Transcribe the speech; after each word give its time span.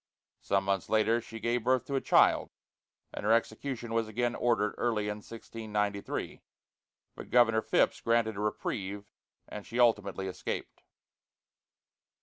Some 0.39 0.63
months 0.63 0.89
later 0.89 1.21
she 1.21 1.39
gave 1.39 1.63
birth 1.65 1.85
to 1.85 1.93
a 1.95 2.01
child, 2.01 2.49
and 3.13 3.23
her 3.23 3.31
execution 3.31 3.93
was 3.93 4.07
again 4.07 4.33
ordered 4.33 4.73
early 4.79 5.09
in 5.09 5.17
1693, 5.17 6.41
but 7.13 7.29
Governor 7.29 7.61
Phips 7.61 8.01
granted 8.01 8.35
a 8.35 8.39
reprieve, 8.39 9.05
and 9.47 9.63
she 9.63 9.79
ultimately 9.79 10.25
escaped. 10.27 10.81